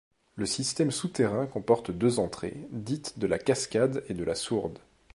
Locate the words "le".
0.35-0.47